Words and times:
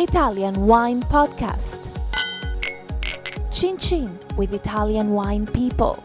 Italian 0.00 0.66
Wine 0.66 1.02
Podcast. 1.02 1.78
Cin 3.50 3.78
Cin 3.78 4.18
with 4.34 4.54
Italian 4.54 5.10
wine 5.10 5.46
people. 5.46 6.02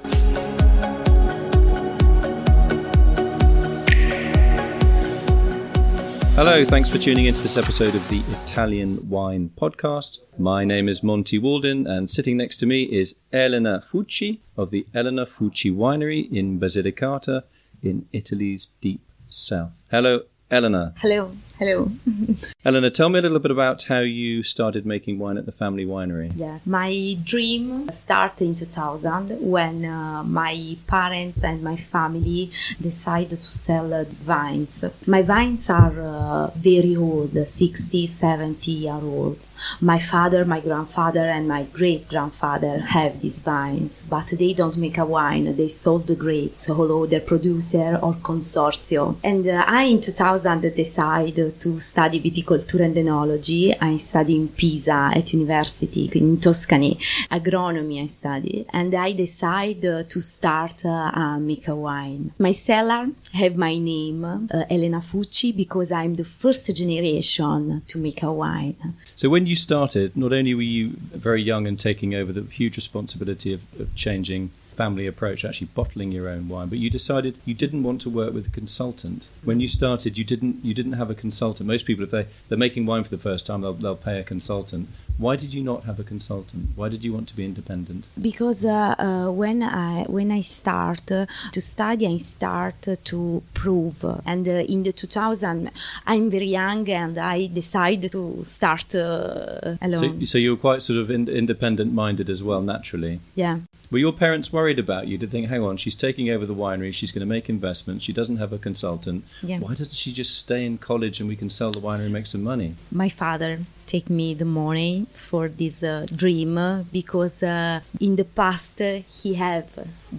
Hello, 6.36 6.65
thanks 6.65 6.90
for 6.90 6.97
tuning 6.97 7.28
into 7.28 7.42
this 7.42 7.55
episode 7.55 7.96
of 7.96 8.05
the 8.10 8.19
Italian 8.44 9.10
Wine 9.10 9.50
Podcast. 9.55 10.18
My 10.37 10.65
name 10.65 10.90
is 10.90 11.01
Monty 11.01 11.40
Waldin, 11.40 11.87
and 11.87 12.09
sitting 12.09 12.36
next 12.36 12.58
to 12.58 12.65
me 12.65 12.83
is 12.83 13.19
Elena 13.32 13.82
Fucci 13.90 14.40
of 14.58 14.72
the 14.72 14.86
Elena 14.94 15.26
Fucci 15.26 15.73
Winery 15.73 16.30
in 16.30 16.59
Basilicata 16.59 17.44
in 17.82 18.09
Italy's 18.12 18.66
deep 18.82 19.00
south. 19.30 19.82
Hello, 19.90 20.23
Elena. 20.52 20.94
Hello, 20.98 21.32
hello. 21.59 21.91
Elena, 22.66 22.90
tell 22.90 23.09
me 23.09 23.20
a 23.20 23.22
little 23.22 23.40
bit 23.40 23.52
about 23.52 23.84
how 23.84 24.00
you 24.00 24.44
started 24.44 24.86
making 24.86 25.20
wine 25.20 25.38
at 25.38 25.45
the 25.45 25.52
family 25.52 25.86
winery. 25.86 26.31
Yeah, 26.36 26.59
my 26.66 27.18
dream 27.23 27.90
started 27.91 28.45
in 28.45 28.55
2000 28.55 29.40
when 29.40 29.86
uh, 29.86 30.23
my 30.23 30.78
parents 30.88 31.44
and 31.44 31.64
my 31.64 31.76
family 31.76 32.52
decided 32.81 33.41
to 33.41 33.52
sell 33.52 33.94
uh, 33.94 34.04
vines. 34.05 34.84
My 35.08 35.22
vines 35.22 35.70
are 35.70 36.02
uh, 36.02 36.52
very 36.55 36.95
old, 36.95 37.38
60, 37.48 38.08
70 38.08 38.72
year 38.72 38.94
old. 38.94 39.40
My 39.80 40.00
father, 40.00 40.44
my 40.44 40.59
grandfather, 40.59 41.22
and 41.22 41.48
my 41.48 41.64
great 41.64 42.09
grandfather 42.09 42.80
have 42.80 43.22
these 43.22 43.40
vines, 43.40 44.02
but 44.09 44.28
they 44.38 44.53
don't 44.53 44.78
make 44.78 44.98
a 44.98 45.06
wine. 45.06 45.56
They 45.56 45.70
sold 45.70 46.08
the 46.08 46.16
grapes, 46.16 46.70
although 46.70 47.06
they're 47.06 47.22
producer 47.22 47.98
or 48.02 48.16
consortium. 48.16 49.17
And 49.23 49.48
uh, 49.48 49.64
I, 49.66 49.84
in 49.84 50.02
2000, 50.02 50.62
decided 50.76 51.45
to 51.52 51.80
study 51.80 52.20
viticulture 52.20 52.81
and 52.81 52.95
enology. 52.95 53.75
I 53.80 53.95
study 53.95 54.36
in 54.36 54.47
Pisa 54.50 55.11
at 55.14 55.33
university 55.33 56.09
in 56.14 56.38
Tuscany. 56.39 56.95
Agronomy 57.31 58.03
I 58.03 58.08
study, 58.08 58.66
and 58.72 58.94
I 58.94 59.14
decided 59.14 60.09
to 60.09 60.22
start 60.22 60.86
uh, 60.86 61.38
make 61.39 61.67
a 61.67 61.75
wine. 61.75 62.31
My 62.39 62.52
cellar 62.52 63.08
have 63.33 63.55
my 63.55 63.78
name, 63.78 64.23
uh, 64.25 64.66
Elena 64.70 65.00
Fucci, 65.00 65.55
because 65.55 65.92
I'm 65.92 66.16
the 66.16 66.23
first 66.23 66.75
generation 66.75 67.81
to 67.88 67.98
make 67.98 68.23
a 68.23 68.31
wine. 68.31 68.94
So 69.16 69.30
when 69.30 69.45
you 69.45 69.55
started, 69.55 70.16
not 70.16 70.33
only 70.33 70.53
were 70.53 70.61
you 70.61 70.94
very 71.14 71.42
young 71.42 71.67
and 71.67 71.80
taking 71.80 72.14
over 72.16 72.31
the 72.31 72.44
huge 72.44 72.75
responsibility 72.75 73.53
of, 73.53 73.61
of 73.80 73.94
changing 73.95 74.52
family 74.76 75.08
approach, 75.08 75.44
actually 75.45 75.70
bottling 75.73 76.12
your 76.12 76.30
own 76.30 76.48
wine, 76.48 76.68
but 76.68 76.78
you 76.78 76.90
decided 76.90 77.38
you 77.45 77.54
didn't 77.54 77.84
want 77.84 78.02
to 78.02 78.09
work 78.09 78.34
with 78.34 78.48
a 78.48 78.52
consultant. 78.52 79.28
When 79.44 79.59
you 79.59 79.67
started, 79.67 80.17
you 80.17 80.23
didn't 80.23 80.64
you 80.64 80.73
didn't 80.73 80.94
have 80.94 81.09
a 81.09 81.16
consultant. 81.16 81.67
Most 81.67 81.86
people, 81.86 82.04
if 82.04 82.12
they 82.12 82.28
they're 82.50 82.58
making 82.58 82.86
wine 82.86 83.04
for 83.04 83.09
the 83.09 83.17
first 83.17 83.45
time, 83.45 83.62
they'll 83.62 83.73
they'll 83.73 83.95
pay 83.95 84.20
a 84.20 84.23
consultant. 84.23 84.90
Why 85.17 85.38
did 85.38 85.53
you 85.53 85.63
not 85.63 85.83
have 85.85 85.99
a 85.99 86.03
consultant? 86.03 86.69
Why 86.75 86.89
did 86.89 87.05
you 87.05 87.13
want 87.13 87.30
to 87.30 87.35
be 87.35 87.45
independent? 87.45 88.05
Because 88.21 88.66
uh, 88.66 88.95
uh, 88.99 89.31
when 89.31 89.63
I 89.63 90.03
when 90.03 90.30
I 90.31 90.41
start 90.41 91.09
uh, 91.11 91.25
to 91.53 91.61
study, 91.61 92.05
I 92.08 92.17
start 92.17 92.88
to 93.03 93.43
prove. 93.53 94.03
And 94.25 94.47
uh, 94.47 94.52
in 94.52 94.83
the 94.83 94.91
2000, 94.91 95.71
I'm 96.05 96.30
very 96.30 96.47
young, 96.47 96.89
and 96.89 97.17
I 97.17 97.47
decided 97.47 98.11
to 98.11 98.43
start 98.43 98.93
uh, 98.93 99.77
alone. 99.81 100.19
So, 100.19 100.25
so 100.25 100.38
you 100.38 100.52
were 100.52 100.58
quite 100.58 100.81
sort 100.81 100.99
of 100.99 101.09
in, 101.09 101.30
independent 101.30 101.93
minded 101.93 102.30
as 102.30 102.43
well, 102.43 102.61
naturally. 102.61 103.21
Yeah. 103.36 103.59
Were 103.91 103.99
your 103.99 104.13
parents 104.13 104.52
worried 104.52 104.80
about 104.80 105.08
you? 105.08 105.17
To 105.17 105.27
think, 105.27 105.47
hang 105.47 105.63
on, 105.63 105.77
she's 105.77 105.95
taking 105.95 106.30
over 106.30 106.45
the 106.45 106.55
winery, 106.55 106.93
she's 106.93 107.11
going 107.11 107.21
to 107.21 107.25
make 107.25 107.49
investments, 107.49 108.03
she 108.03 108.13
doesn't 108.13 108.38
have 108.38 108.52
a 108.52 108.58
consultant. 108.58 109.23
Yeah. 109.43 109.59
Why 109.59 109.69
doesn't 109.69 109.93
she 109.93 110.11
just 110.11 110.38
stay 110.38 110.66
in 110.66 110.77
college 110.80 111.19
and 111.19 111.30
we 111.30 111.36
can 111.36 111.49
sell 111.49 111.71
the 111.71 111.80
winery 111.80 112.05
and 112.05 112.13
make 112.13 112.25
some 112.25 112.43
money? 112.43 112.75
My 112.91 113.09
father 113.09 113.59
take 113.86 114.09
me 114.09 114.33
the 114.33 114.45
money 114.45 115.05
for 115.14 115.47
this 115.47 115.83
uh, 115.83 116.05
dream 116.14 116.58
uh, 116.58 116.83
because 116.91 117.44
uh, 117.44 117.80
in 117.99 118.15
the 118.15 118.26
past 118.26 118.80
he 118.80 119.33
have 119.36 119.70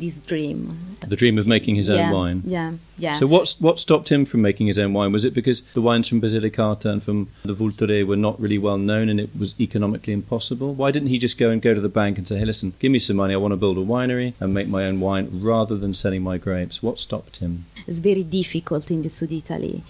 this 0.00 0.20
dream. 0.20 0.76
The 1.06 1.16
dream 1.16 1.38
of 1.38 1.46
making 1.46 1.76
his 1.76 1.88
yeah, 1.88 2.06
own 2.06 2.12
wine. 2.12 2.42
Yeah, 2.44 2.72
yeah. 2.98 3.12
So 3.12 3.26
what's 3.26 3.60
what 3.60 3.78
stopped 3.78 4.10
him 4.10 4.24
from 4.24 4.42
making 4.42 4.66
his 4.66 4.78
own 4.78 4.92
wine? 4.92 5.12
Was 5.12 5.24
it 5.24 5.34
because 5.34 5.62
the 5.74 5.80
wines 5.80 6.08
from 6.08 6.20
Basilicata 6.20 6.86
and 6.86 7.02
from 7.02 7.28
the 7.44 7.54
Vulture 7.54 8.04
were 8.06 8.16
not 8.16 8.40
really 8.40 8.58
well 8.58 8.78
known 8.78 9.08
and 9.08 9.20
it 9.20 9.30
was 9.38 9.54
economically 9.60 10.12
impossible? 10.12 10.74
Why 10.74 10.90
didn't 10.90 11.08
he 11.08 11.18
just 11.18 11.38
go 11.38 11.50
and 11.50 11.60
go 11.60 11.74
to 11.74 11.80
the 11.80 11.88
bank 11.88 12.18
and 12.18 12.26
say, 12.26 12.38
"Hey, 12.38 12.44
listen, 12.44 12.72
give 12.78 12.92
me 12.92 12.98
some 12.98 13.16
money. 13.16 13.34
I 13.34 13.36
want 13.36 13.52
to 13.52 13.56
build 13.56 13.78
a 13.78 13.84
winery 13.84 14.34
and 14.40 14.54
make 14.54 14.68
my 14.68 14.84
own 14.86 15.00
wine 15.00 15.28
rather 15.32 15.76
than 15.76 15.94
selling 15.94 16.22
my 16.22 16.38
grapes"? 16.38 16.82
What 16.82 16.98
stopped 16.98 17.36
him? 17.36 17.66
It's 17.86 18.00
very 18.00 18.24
difficult 18.24 18.90
in 18.90 19.02
the 19.02 19.08
South 19.08 19.32
Italy. 19.32 19.82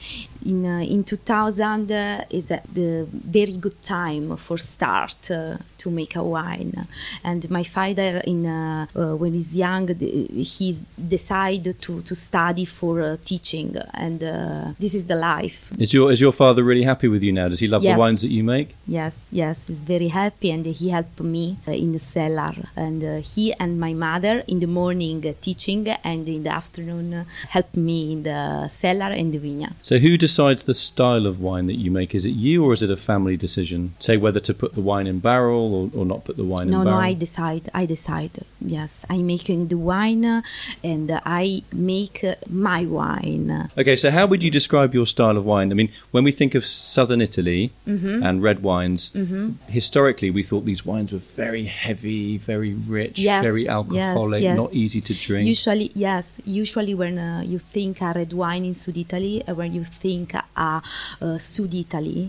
In 0.45 0.65
uh, 0.65 0.81
in 0.81 1.03
2000 1.03 1.91
uh, 1.91 2.25
is 2.31 2.51
uh, 2.51 2.61
the 2.73 3.07
very 3.11 3.57
good 3.57 3.81
time 3.83 4.37
for 4.37 4.59
start 4.59 5.31
uh, 5.31 5.57
to 5.79 5.91
make 5.91 6.15
a 6.17 6.23
wine. 6.23 6.87
And 7.25 7.49
my 7.51 7.65
father, 7.65 8.23
in 8.25 8.47
uh, 8.47 8.87
uh, 8.95 9.17
when 9.17 9.33
he's 9.33 9.57
young, 9.57 9.87
the, 9.99 10.09
he 10.57 10.79
decided 11.17 11.81
to, 11.83 12.01
to 12.03 12.15
study 12.15 12.65
for 12.65 13.01
uh, 13.01 13.17
teaching, 13.25 13.77
and 13.95 14.23
uh, 14.23 14.73
this 14.79 14.95
is 14.95 15.07
the 15.07 15.17
life. 15.17 15.71
Is 15.79 15.93
your 15.95 16.07
is 16.15 16.21
your 16.21 16.33
father 16.33 16.63
really 16.71 16.83
happy 16.93 17.09
with 17.09 17.23
you 17.27 17.33
now? 17.33 17.49
Does 17.49 17.61
he 17.61 17.69
love 17.69 17.83
Yes. 17.83 17.95
the 17.97 18.01
wines 18.05 18.21
that 18.23 18.33
you 18.39 18.45
make? 18.57 18.69
Yes, 18.99 19.15
yes, 19.31 19.57
he's 19.69 19.83
very 19.95 20.09
happy, 20.09 20.51
and 20.51 20.65
he 20.67 20.89
helped 20.91 21.21
me 21.21 21.45
uh, 21.69 21.73
in 21.85 21.93
the 21.93 21.99
cellar. 22.15 22.55
And 22.77 23.01
uh, 23.05 23.17
he 23.33 23.45
and 23.63 23.79
my 23.87 23.93
mother 24.09 24.37
in 24.53 24.59
the 24.61 24.67
morning 24.67 25.19
uh, 25.27 25.33
teaching, 25.41 25.83
and 26.11 26.29
in 26.29 26.43
the 26.47 26.51
afternoon 26.63 27.07
uh, 27.15 27.25
helped 27.57 27.77
me 27.77 27.99
in 28.13 28.23
the 28.25 28.69
cellar 28.69 29.11
and 29.21 29.33
the 29.35 29.39
vineyard. 29.39 29.75
So 29.83 29.99
who 29.99 30.13
decides 30.17 30.65
the 30.65 30.75
style 30.75 31.27
of 31.27 31.41
wine 31.41 31.67
that 31.67 31.79
you 31.85 31.91
make? 31.91 32.15
Is 32.15 32.25
it 32.31 32.31
you 32.47 32.65
or 32.65 32.73
is 32.73 32.83
it 32.83 32.91
a 32.91 32.97
family 32.97 33.37
decision? 33.37 33.95
Say 33.99 34.17
whether 34.17 34.41
to 34.41 34.53
put 34.55 34.75
the 34.75 34.81
wine 34.91 35.07
in 35.07 35.19
barrel 35.21 35.67
or, 35.79 35.85
or 36.01 36.05
not 36.05 36.25
put 36.25 36.37
the 36.37 36.45
wine 36.45 36.69
No, 36.71 36.79
in 36.81 36.85
no, 36.85 36.91
barrel. 36.91 37.01
I 37.11 37.15
decide. 37.15 37.65
I 37.75 37.87
decide. 37.87 38.35
Yes, 38.61 39.05
I'm 39.11 39.27
making 39.27 39.69
the 39.69 39.79
wine, 39.93 40.25
uh, 40.35 40.43
and 40.93 41.07
uh, 41.11 41.21
I 41.45 41.63
make 41.73 42.17
uh, 42.25 42.35
my 42.69 42.81
wine. 43.01 43.49
Okay, 43.81 43.97
so 44.03 44.11
how 44.17 44.25
would 44.31 44.43
you 44.47 44.51
describe 44.61 44.91
your 44.99 45.07
style 45.15 45.37
of 45.41 45.45
wine? 45.53 45.69
I 45.73 45.75
mean, 45.81 45.91
when 46.15 46.25
we 46.29 46.33
think 46.41 46.53
of 46.59 46.65
southern 46.67 47.21
Italy 47.29 47.63
Mm-hmm. 47.87 48.23
and 48.27 48.35
red 48.49 48.59
wines, 48.71 49.03
historically 49.81 50.31
we 50.39 50.43
thought 50.49 50.65
these 50.73 50.85
wines 50.91 51.11
were 51.15 51.25
very 51.45 51.65
heavy, 51.85 52.37
very 52.53 52.73
rich, 52.75 53.19
Yes, 53.19 53.43
very 53.51 53.65
alcoholic, 53.79 54.43
yes. 54.43 54.57
not 54.63 54.73
easy 54.83 55.01
to 55.09 55.15
drink. 55.27 55.45
Usually, 55.57 55.89
yes. 55.95 56.25
Usually, 56.45 56.95
when 57.03 57.17
uh, 57.19 57.43
you 57.53 57.59
think 57.75 57.93
a 58.03 58.11
red 58.21 58.33
wine 58.43 58.65
in 58.71 58.75
South 58.75 58.97
Italy, 59.07 59.37
uh, 59.47 59.55
when 59.61 59.71
you 59.79 59.85
think 59.85 60.35
a 60.35 60.45
uh, 61.21 61.39
South 61.39 61.75
Italy, 61.85 62.23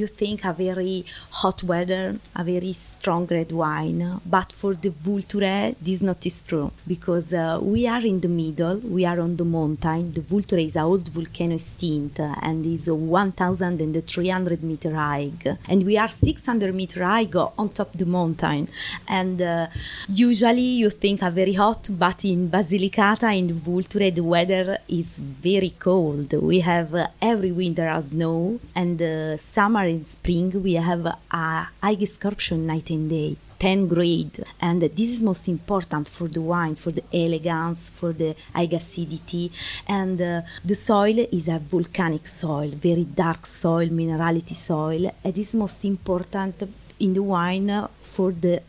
you 0.00 0.06
think 0.20 0.44
a 0.44 0.52
very 0.52 1.04
hot 1.40 1.58
weather, 1.72 2.04
a 2.40 2.42
very 2.44 2.72
strong 2.72 3.26
red 3.38 3.50
wine. 3.52 4.00
But 4.36 4.48
for 4.60 4.72
the 4.84 4.90
Vulture, 4.90 5.74
this 5.86 6.00
not 6.08 6.20
is 6.30 6.42
true 6.42 6.68
because 6.88 7.32
uh, 7.34 7.58
we 7.62 7.86
are 7.86 8.04
in 8.04 8.20
the 8.20 8.28
middle. 8.28 8.78
We 8.78 9.04
are 9.04 9.20
on 9.20 9.36
the 9.36 9.44
mountain. 9.44 10.12
The 10.12 10.22
Vulture 10.22 10.58
is 10.58 10.74
an 10.76 10.82
old 10.82 11.08
volcano 11.08 11.54
extinct 11.54 12.18
uh, 12.18 12.34
and 12.42 12.64
is 12.64 12.90
1,300 12.90 14.62
meter 14.62 14.94
high, 14.94 15.30
and 15.68 15.82
we 15.84 15.98
are 15.98 16.08
600 16.08 16.74
meter 16.74 17.04
high 17.04 17.28
on 17.58 17.68
top 17.68 17.92
the 17.92 18.06
mountain. 18.06 18.68
And 19.06 19.40
uh, 19.42 19.66
usually 20.08 20.70
you 20.82 20.90
think 20.90 21.22
are 21.22 21.30
very 21.30 21.52
hot, 21.52 21.88
but 21.90 22.24
in 22.24 22.48
Basilicata 22.48 23.38
in 23.38 23.52
Vulture 23.52 24.10
the 24.10 24.22
weather 24.22 24.78
is 24.88 25.18
very 25.18 25.74
cold. 25.78 26.32
We 26.32 26.60
have 26.60 26.94
uh, 26.94 27.08
every 27.20 27.52
winter 27.52 27.86
a 27.86 28.02
snow, 28.02 28.58
and 28.74 29.00
uh, 29.02 29.36
summer 29.36 29.84
and 29.84 30.06
spring 30.06 30.62
we 30.62 30.74
have 30.74 31.04
a 31.06 31.18
high 31.30 31.96
escurption 32.00 32.66
night 32.66 32.90
and 32.90 33.10
day. 33.10 33.36
10 33.58 33.88
grade. 33.88 34.44
And 34.60 34.82
this 34.82 35.10
is 35.10 35.22
most 35.22 35.48
important 35.48 36.08
for 36.08 36.28
the 36.28 36.40
wine 36.40 36.76
for 36.76 36.90
the 36.90 37.04
elegance 37.12 37.90
for 37.90 38.12
the 38.12 38.34
high 38.54 38.68
acidity. 38.72 39.50
And 39.86 40.20
uh, 40.20 40.42
the 40.64 40.74
soil 40.74 41.18
is 41.32 41.48
a 41.48 41.58
volcanic 41.58 42.26
soil 42.26 42.68
very 42.68 43.04
dark 43.04 43.46
soil 43.46 43.88
minerality 43.88 44.54
soil. 44.54 45.10
This 45.22 45.48
is 45.48 45.54
most 45.54 45.84
important 45.84 46.62
in 47.00 47.14
the 47.14 47.22
wine 47.22 47.88
for 48.02 48.32
the 48.32 48.62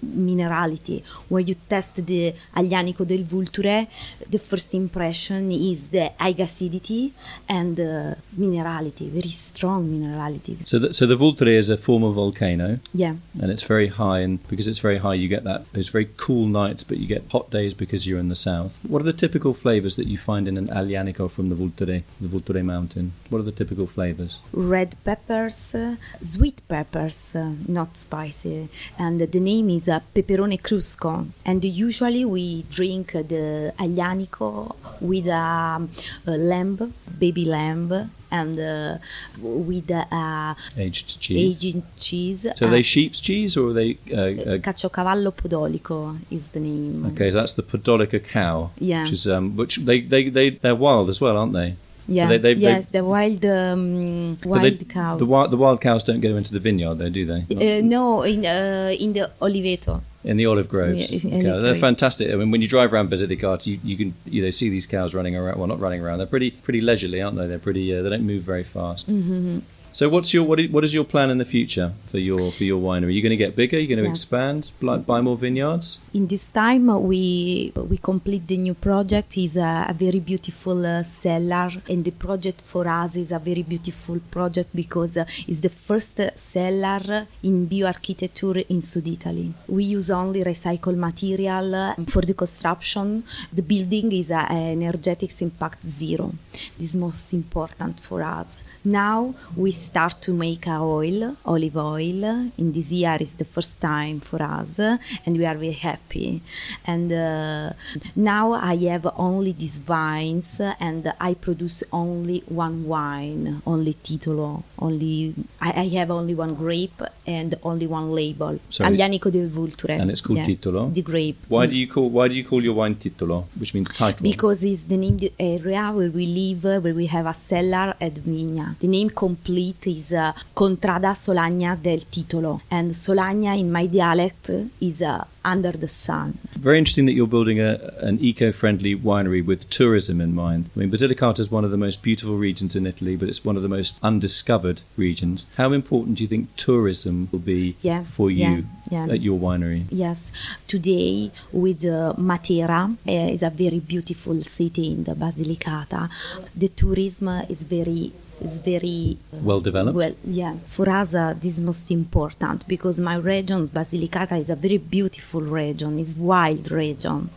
minerality 0.00 1.02
when 1.28 1.46
you 1.46 1.56
test 1.66 2.04
the 2.04 2.34
aglianico 2.54 3.04
del 3.04 3.24
vulture 3.24 3.86
the 4.28 4.38
first 4.38 4.74
impression 4.74 5.50
is 5.50 5.90
the 5.90 6.12
high 6.18 6.34
acidity 6.38 7.12
and 7.48 7.78
uh, 7.80 8.14
minerality 8.38 9.08
very 9.10 9.28
strong 9.28 9.86
minerality 9.88 10.56
so, 10.64 10.78
the, 10.78 10.94
so 10.94 11.06
the 11.06 11.16
Vulture 11.16 11.48
is 11.48 11.68
a 11.68 11.76
former 11.76 12.10
volcano, 12.10 12.78
yeah 12.94 13.14
and 13.40 13.50
it's 13.50 13.62
very 13.62 13.88
high, 13.88 14.20
and 14.20 14.46
because 14.48 14.68
it's 14.68 14.78
very 14.78 14.98
high, 14.98 15.14
you 15.14 15.28
get 15.28 15.44
that 15.44 15.70
those 15.72 15.88
very 15.88 16.08
cool 16.16 16.46
nights, 16.46 16.84
but 16.84 16.98
you 16.98 17.06
get 17.06 17.24
hot 17.30 17.50
days 17.50 17.74
because 17.74 18.06
you're 18.06 18.18
in 18.18 18.28
the 18.28 18.36
south. 18.36 18.80
What 18.86 19.00
are 19.02 19.04
the 19.04 19.12
typical 19.12 19.54
flavors 19.54 19.96
that 19.96 20.06
you 20.06 20.18
find 20.18 20.48
in 20.48 20.56
an 20.56 20.68
Aglianico 20.68 21.30
from 21.30 21.48
the 21.48 21.54
Vulture, 21.54 21.86
the 21.86 22.28
Vulture 22.28 22.62
mountain? 22.62 23.12
What 23.30 23.38
are 23.38 23.42
the 23.42 23.52
typical 23.52 23.86
flavors? 23.86 24.42
red 24.52 24.96
peppers, 25.04 25.74
uh, 25.74 25.96
sweet 26.22 26.60
peppers, 26.68 27.34
uh, 27.36 27.52
not 27.66 27.96
spicy, 27.96 28.68
and 28.98 29.20
the 29.20 29.40
name 29.40 29.70
is 29.70 29.87
uh, 29.88 30.00
Peperone 30.14 30.58
Crusco. 30.60 31.26
And 31.44 31.64
usually 31.64 32.24
we 32.24 32.62
drink 32.70 33.12
the 33.12 33.72
Aglianico 33.78 34.74
with 35.00 35.28
um, 35.28 35.90
a 36.26 36.36
lamb, 36.36 36.94
baby 37.18 37.44
lamb, 37.44 38.10
and 38.30 38.58
uh, 38.58 38.98
with 39.40 39.90
uh, 39.90 40.54
aged 40.76 41.20
cheese. 41.20 41.64
aged 41.64 41.82
cheese. 41.96 42.46
So 42.54 42.66
are 42.66 42.68
uh, 42.68 42.72
they 42.72 42.82
sheep's 42.82 43.20
cheese 43.20 43.56
or 43.56 43.70
are 43.70 43.72
they? 43.72 43.98
Uh, 44.10 44.16
uh, 44.16 44.58
Caciocavallo 44.58 45.32
Podolico 45.32 46.16
is 46.30 46.50
the 46.50 46.60
name. 46.60 47.06
okay, 47.06 47.30
so 47.30 47.38
that's 47.38 47.54
the 47.54 47.62
Podolica 47.62 48.22
cow. 48.22 48.70
Yeah. 48.78 49.04
Which 49.04 49.12
is 49.12 49.28
um, 49.28 49.56
which 49.56 49.76
they 49.78 50.00
they 50.00 50.28
they 50.28 50.50
they're 50.50 50.74
wild 50.74 51.08
as 51.08 51.20
well, 51.20 51.36
aren't 51.36 51.52
they? 51.52 51.76
Yeah. 52.08 52.28
they- 52.28 52.38
they- 52.38 52.54
they- 52.54 52.60
yes, 52.60 52.86
the 52.86 53.04
wild 53.04 53.44
um, 53.44 54.38
wild 54.44 54.62
they- 54.62 54.84
cows. 54.84 55.18
The 55.18 55.26
wild 55.26 55.50
the 55.50 55.56
wild 55.58 55.80
cows 55.80 56.02
don't 56.02 56.20
go 56.20 56.36
into 56.36 56.52
the 56.52 56.60
vineyard, 56.60 56.96
though, 56.98 57.10
do 57.10 57.24
they? 57.26 57.40
Uh, 57.50 57.82
no, 57.84 58.22
in 58.22 58.44
uh, 58.46 58.90
in 58.98 59.12
the 59.12 59.30
Oliveto. 59.40 60.00
in 60.24 60.36
the 60.36 60.46
olive 60.46 60.68
groves. 60.68 61.12
Yeah, 61.12 61.38
Okay, 61.38 61.60
they're 61.62 61.74
fantastic. 61.88 62.30
I 62.32 62.34
mean, 62.36 62.50
when 62.50 62.60
you 62.60 62.68
drive 62.68 62.92
around 62.92 63.10
Basilicata, 63.10 63.66
you, 63.66 63.78
you 63.84 63.96
can 63.96 64.14
you 64.26 64.42
know 64.42 64.50
see 64.50 64.68
these 64.68 64.86
cows 64.86 65.14
running 65.14 65.36
around. 65.36 65.56
Well, 65.58 65.68
not 65.68 65.80
running 65.80 66.00
around. 66.02 66.18
They're 66.18 66.26
pretty 66.36 66.50
pretty 66.50 66.80
leisurely, 66.80 67.20
aren't 67.22 67.36
they? 67.36 67.46
They're 67.46 67.58
pretty. 67.68 67.94
Uh, 67.94 68.02
they 68.02 68.10
don't 68.10 68.26
move 68.26 68.42
very 68.42 68.64
fast. 68.64 69.08
Mm-hmm. 69.10 69.58
So, 69.92 70.08
what's 70.08 70.32
your 70.32 70.44
what 70.44 70.60
is, 70.60 70.70
what 70.70 70.84
is 70.84 70.94
your 70.94 71.04
plan 71.04 71.30
in 71.30 71.38
the 71.38 71.44
future 71.44 71.92
for 72.10 72.18
your 72.18 72.52
for 72.52 72.62
your 72.64 72.80
winery? 72.80 73.06
Are 73.06 73.10
you 73.10 73.22
going 73.22 73.30
to 73.30 73.36
get 73.36 73.56
bigger? 73.56 73.76
Are 73.76 73.80
you 73.80 73.88
going 73.88 73.98
to 73.98 74.04
Yes. 74.04 74.18
expand? 74.22 74.70
Buy 75.06 75.20
more 75.20 75.36
vineyards? 75.36 75.98
In 76.14 76.26
this 76.28 76.50
time, 76.52 76.88
uh, 76.88 76.98
we 76.98 77.72
we 77.74 77.96
complete 77.98 78.46
the 78.46 78.56
new 78.58 78.74
project. 78.74 79.36
is 79.38 79.56
a, 79.56 79.86
a 79.88 79.94
very 79.94 80.20
beautiful 80.20 80.84
uh, 80.86 81.02
cellar, 81.02 81.70
and 81.88 82.04
the 82.04 82.12
project 82.12 82.62
for 82.62 82.86
us 82.86 83.16
is 83.16 83.32
a 83.32 83.38
very 83.40 83.62
beautiful 83.62 84.18
project 84.30 84.68
because 84.74 85.16
uh, 85.16 85.24
it's 85.48 85.60
the 85.60 85.68
first 85.68 86.20
uh, 86.20 86.30
cellar 86.36 87.26
in 87.42 87.66
bioarchitecture 87.66 88.64
in 88.68 88.80
South 88.82 89.06
Italy. 89.08 89.52
We 89.68 89.84
use 89.84 90.10
only 90.10 90.44
recycled 90.44 90.96
material 90.96 91.74
uh, 91.74 91.94
for 92.06 92.22
the 92.22 92.34
construction. 92.34 93.24
The 93.52 93.62
building 93.62 94.12
is 94.12 94.30
a, 94.30 94.46
energetics 94.52 95.42
impact 95.42 95.84
zero. 95.84 96.32
This 96.78 96.90
is 96.90 96.96
most 96.96 97.32
important 97.32 97.98
for 98.00 98.22
us. 98.22 98.56
Now 98.84 99.34
we 99.56 99.70
start 99.90 100.20
to 100.26 100.32
make 100.32 100.64
our 100.68 100.86
oil, 101.02 101.36
olive 101.44 101.76
oil. 101.76 102.22
In 102.62 102.72
this 102.76 102.90
year 102.92 103.16
is 103.20 103.32
the 103.42 103.48
first 103.54 103.80
time 103.80 104.20
for 104.20 104.40
us, 104.42 104.78
and 105.24 105.32
we 105.40 105.44
are 105.50 105.54
very 105.54 105.78
happy. 105.88 106.42
And 106.86 107.08
uh, 107.12 107.72
now 108.16 108.52
I 108.52 108.76
have 108.92 109.06
only 109.16 109.52
these 109.52 109.78
vines, 109.80 110.60
and 110.88 111.02
I 111.28 111.34
produce 111.34 111.82
only 111.92 112.38
one 112.48 112.86
wine, 112.86 113.62
only 113.66 113.94
titolo, 113.94 114.62
only 114.78 115.34
I, 115.60 115.70
I 115.84 115.86
have 115.98 116.10
only 116.10 116.34
one 116.34 116.54
grape 116.54 117.02
and 117.26 117.54
only 117.62 117.86
one 117.86 118.08
label. 118.14 118.58
Aglianico 118.80 119.30
del 119.30 119.48
Vulture. 119.48 119.92
And 119.92 120.10
it's 120.10 120.20
called 120.20 120.44
Titolo? 120.44 120.90
The 120.90 121.02
grape. 121.02 121.38
Why 121.48 121.66
do 121.66 121.76
you 121.76 121.88
call 121.88 122.08
Why 122.10 122.28
do 122.28 122.34
you 122.34 122.44
call 122.44 122.62
your 122.62 122.74
wine 122.74 122.94
titolo, 122.94 123.46
which 123.58 123.74
means 123.74 123.90
title? 123.90 124.22
Because 124.22 124.64
it's 124.64 124.84
the 124.84 124.96
name 124.96 125.16
the 125.18 125.32
area 125.38 125.90
where 125.92 126.10
we 126.10 126.26
live, 126.26 126.64
uh, 126.64 126.80
where 126.80 126.94
we 126.94 127.06
have 127.06 127.26
a 127.26 127.34
cellar 127.34 127.94
at 128.00 128.14
Vigna. 128.14 128.78
The 128.78 128.88
name 128.88 129.10
complete 129.10 129.67
is 129.86 130.12
uh, 130.12 130.32
Contrada 130.54 131.14
Solagna 131.14 131.76
del 131.80 132.00
Titolo, 132.10 132.60
and 132.70 132.90
Solagna 132.90 133.58
in 133.58 133.70
my 133.70 133.86
dialect 133.86 134.50
is 134.80 135.02
uh, 135.02 135.24
under 135.44 135.72
the 135.72 135.88
sun. 135.88 136.38
Very 136.56 136.78
interesting 136.78 137.06
that 137.06 137.12
you're 137.12 137.26
building 137.26 137.60
a, 137.60 137.78
an 138.00 138.18
eco-friendly 138.20 138.96
winery 138.96 139.44
with 139.44 139.68
tourism 139.70 140.20
in 140.20 140.34
mind. 140.34 140.70
I 140.74 140.80
mean, 140.80 140.90
Basilicata 140.90 141.40
is 141.40 141.50
one 141.50 141.64
of 141.64 141.70
the 141.70 141.76
most 141.76 142.02
beautiful 142.02 142.36
regions 142.36 142.76
in 142.76 142.86
Italy, 142.86 143.16
but 143.16 143.28
it's 143.28 143.44
one 143.44 143.56
of 143.56 143.62
the 143.62 143.68
most 143.68 143.98
undiscovered 144.02 144.82
regions. 144.96 145.46
How 145.56 145.72
important 145.72 146.18
do 146.18 146.24
you 146.24 146.28
think 146.28 146.54
tourism 146.56 147.28
will 147.32 147.38
be 147.38 147.76
Yeah, 147.82 148.04
for 148.04 148.30
yeah, 148.30 148.56
you 148.56 148.64
yeah. 148.90 149.06
at 149.08 149.20
your 149.20 149.38
winery? 149.38 149.84
Yes, 149.90 150.32
today 150.66 151.30
with 151.52 151.84
uh, 151.84 152.14
Matera 152.18 152.90
uh, 152.92 153.10
is 153.32 153.42
a 153.42 153.50
very 153.50 153.80
beautiful 153.80 154.42
city 154.42 154.92
in 154.92 155.04
the 155.04 155.14
Basilicata. 155.14 156.10
The 156.56 156.68
tourism 156.68 157.28
is 157.48 157.62
very 157.62 158.12
is 158.40 158.58
very 158.58 159.16
uh, 159.32 159.38
Well 159.42 159.60
developed? 159.60 159.96
Well, 159.96 160.14
yeah, 160.24 160.54
for 160.66 160.88
us 160.88 161.14
uh, 161.14 161.34
this 161.34 161.52
is 161.58 161.60
most 161.60 161.90
important 161.90 162.66
because 162.68 162.98
my 163.00 163.16
region, 163.16 163.66
Basilicata, 163.68 164.38
is 164.40 164.50
a 164.50 164.56
very 164.56 164.78
beautiful 164.78 165.40
region. 165.42 165.98
It's 165.98 166.16
wild 166.16 166.70
region, 166.70 167.30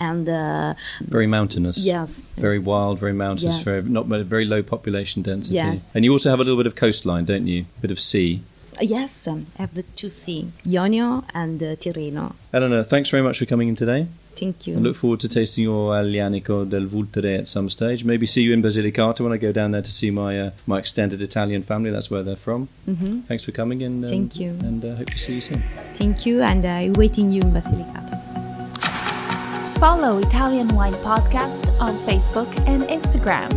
and 0.00 0.28
uh, 0.28 0.74
Very 1.00 1.26
mountainous. 1.26 1.78
yes, 1.84 2.22
Very 2.36 2.58
wild, 2.58 2.98
very 2.98 3.12
mountainous, 3.12 3.56
Yes. 3.56 3.64
very 3.64 3.82
not 3.82 4.06
very 4.06 4.44
low 4.44 4.62
population 4.62 5.22
density. 5.22 5.56
Yes. 5.56 5.80
And 5.94 6.04
you 6.04 6.12
also 6.12 6.30
have 6.30 6.40
a 6.40 6.44
little 6.44 6.56
bit 6.58 6.66
of 6.66 6.74
coastline, 6.74 7.24
don't 7.24 7.46
you? 7.46 7.60
A 7.78 7.80
bit 7.80 7.90
of 7.90 8.00
sea. 8.00 8.40
Yes, 8.80 9.26
um, 9.28 9.46
I 9.58 9.62
have 9.62 9.74
the 9.74 9.82
two 9.82 10.08
sea, 10.08 10.50
Ionio 10.64 11.24
and 11.34 11.62
uh, 11.62 11.76
Tirreno. 11.76 12.34
Eleanor, 12.52 12.82
thanks 12.82 13.10
very 13.10 13.22
much 13.22 13.38
for 13.38 13.46
coming 13.46 13.68
in 13.68 13.76
today. 13.76 14.06
Thank 14.34 14.66
you. 14.66 14.76
I 14.76 14.80
look 14.80 14.96
forward 14.96 15.20
to 15.20 15.28
tasting 15.30 15.64
your 15.64 15.92
Aglianico 15.94 16.68
del 16.68 16.84
Vulture 16.84 17.26
at 17.38 17.48
some 17.48 17.70
stage. 17.70 18.04
Maybe 18.04 18.26
see 18.26 18.42
you 18.42 18.52
in 18.52 18.60
Basilicata 18.62 19.20
when 19.22 19.32
I 19.32 19.38
go 19.38 19.50
down 19.50 19.70
there 19.70 19.80
to 19.80 19.90
see 19.90 20.10
my 20.10 20.38
uh, 20.38 20.50
my 20.66 20.78
extended 20.78 21.22
Italian 21.22 21.62
family. 21.62 21.90
That's 21.90 22.10
where 22.10 22.22
they're 22.22 22.36
from. 22.36 22.68
Mhm. 22.86 23.24
Thanks 23.24 23.44
for 23.44 23.52
coming 23.52 23.80
in. 23.80 24.04
um, 24.04 24.10
Thank 24.10 24.38
you. 24.38 24.50
And 24.60 24.84
uh, 24.84 24.94
hope 24.96 25.08
to 25.10 25.18
see 25.18 25.36
you 25.36 25.40
soon. 25.40 25.62
Thank 25.94 26.26
you, 26.26 26.42
and 26.42 26.66
I 26.66 26.90
waiting 26.96 27.30
you 27.30 27.40
in 27.40 27.50
Basilicata. 27.52 28.20
Follow 29.78 30.18
Italian 30.18 30.68
Wine 30.74 30.94
Podcast 31.04 31.68
on 31.80 31.96
Facebook 32.06 32.48
and 32.66 32.82
Instagram. 32.84 33.50